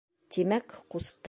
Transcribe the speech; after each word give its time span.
Тимәк, 0.35 0.77
ҡусты. 0.95 1.19